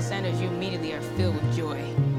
[0.00, 2.09] Hear Sanders, you immediately are filled with joy.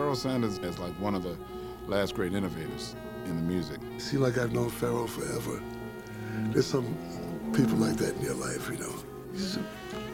[0.00, 1.36] Pharoah Sanders is like one of the
[1.86, 3.78] last great innovators in the music.
[3.98, 5.62] See, like I've known Pharoah forever.
[6.52, 6.96] There's some
[7.54, 8.94] people like that in your life, you know.
[9.30, 9.64] He's a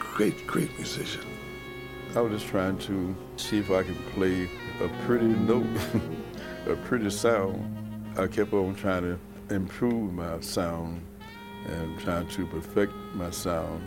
[0.01, 1.25] great, great musician.
[2.17, 4.51] I was just trying to see if I could play
[4.81, 5.69] a pretty note,
[6.67, 8.11] a pretty sound.
[8.19, 11.01] I kept on trying to improve my sound
[11.67, 13.87] and trying to perfect my sound.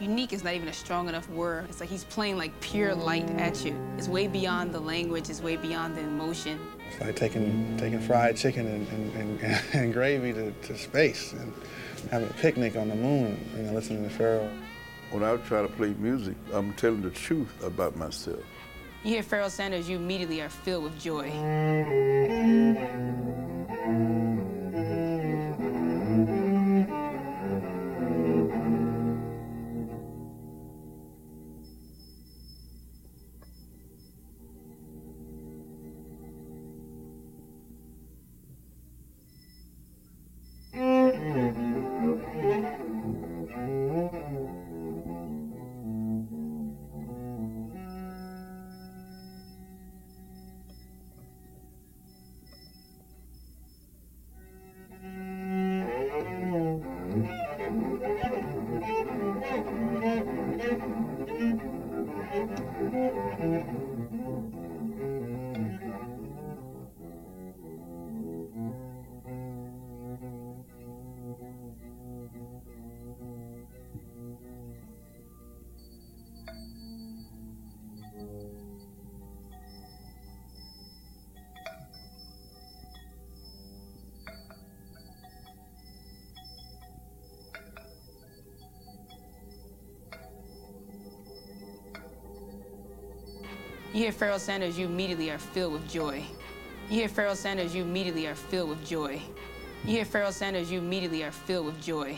[0.00, 1.66] Unique is not even a strong enough word.
[1.68, 3.76] It's like he's playing like pure light at you.
[3.96, 6.60] It's way beyond the language, it's way beyond the emotion.
[6.88, 11.52] It's like taking taking fried chicken and, and, and, and gravy to, to space and
[12.10, 14.52] having a picnic on the moon, you know, listening to Pharoah.
[15.10, 18.40] When I try to play music, I'm telling the truth about myself.
[19.02, 21.30] You hear Pharoah Sanders, you immediately are filled with joy.
[93.98, 96.22] You hear Pharoah Sanders, you immediately are filled with joy.
[96.88, 99.20] You hear Pharoah Sanders, you immediately are filled with joy.
[99.84, 102.16] You hear Pharoah Sanders, you immediately are filled with joy.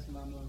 [0.00, 0.48] Simam luôn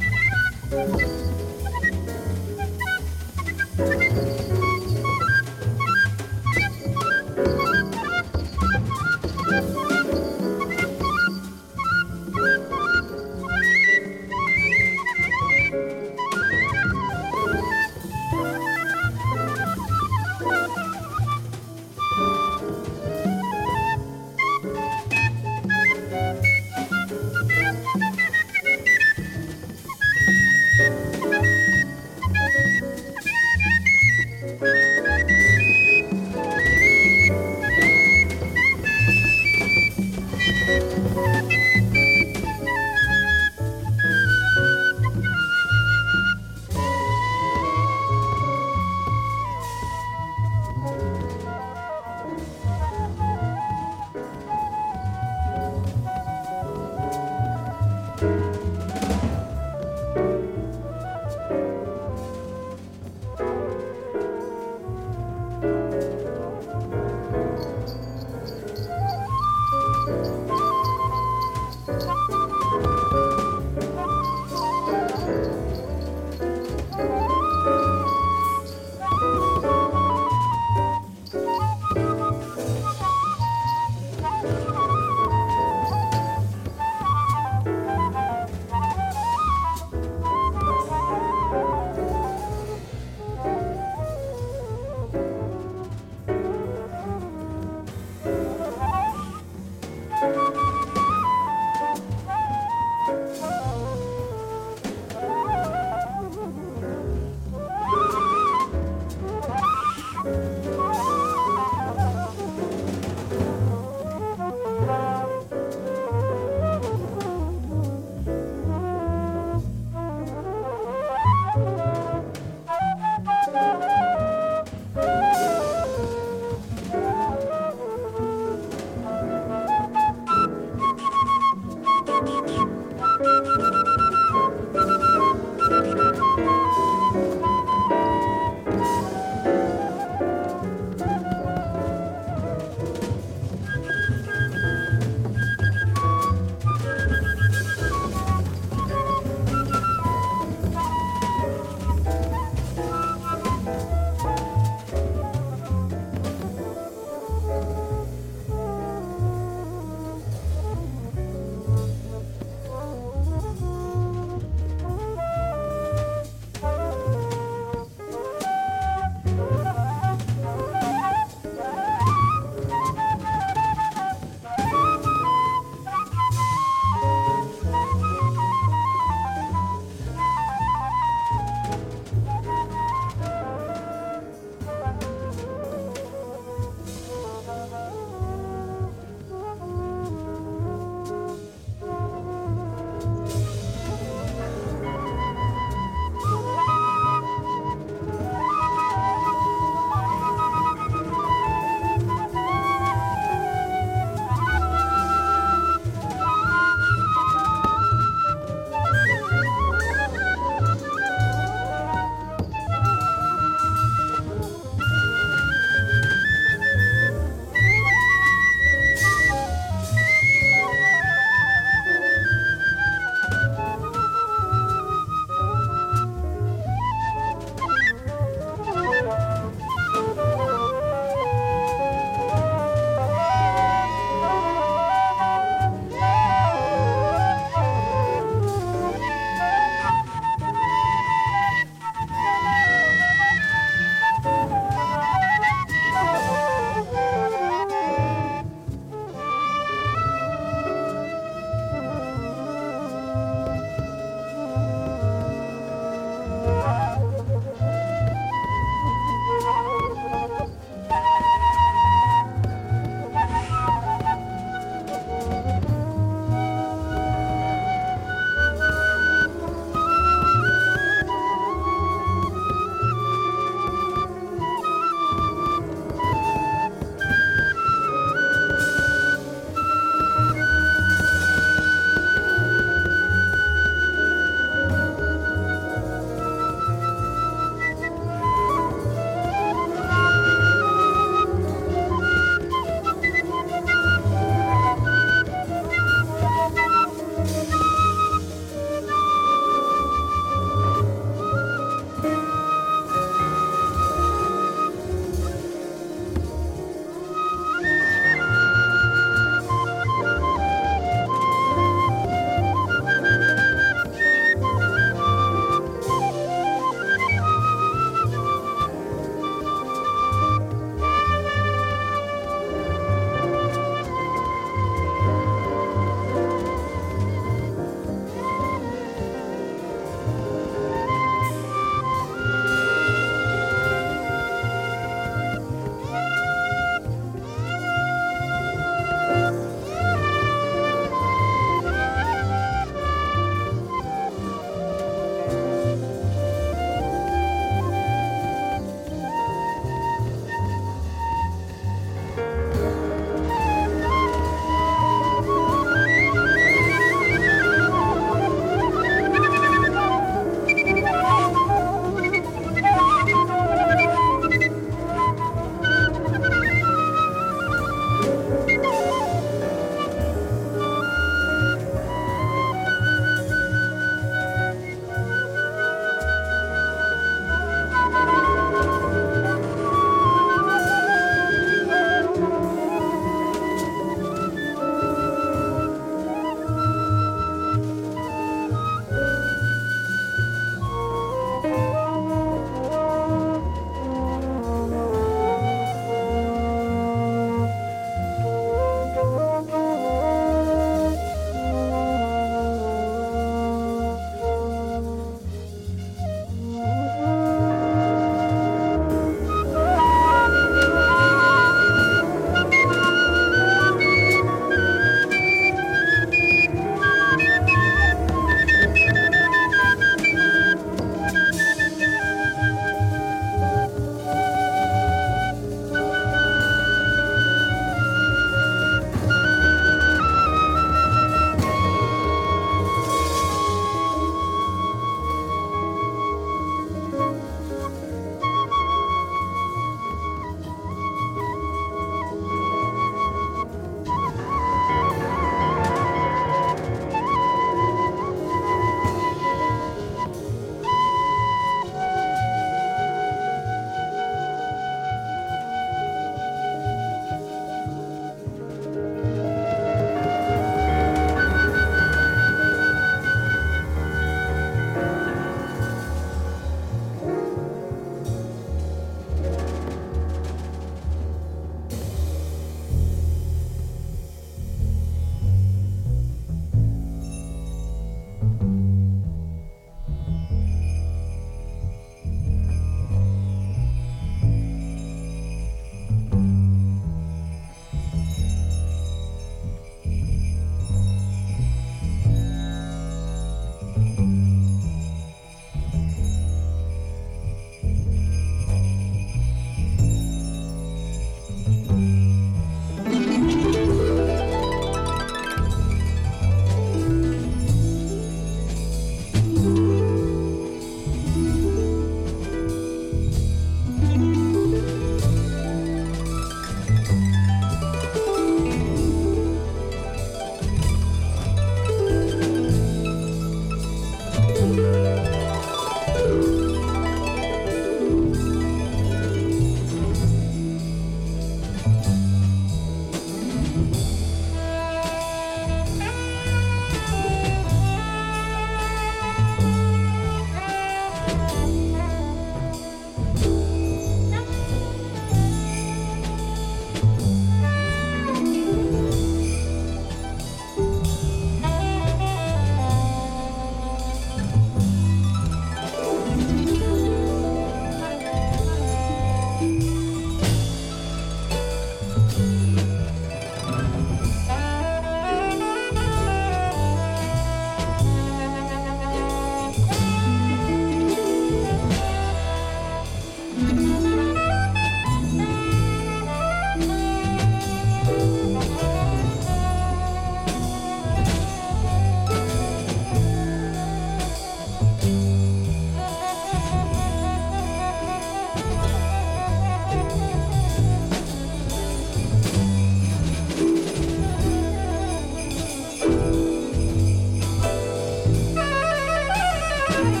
[599.71, 600.00] Bye.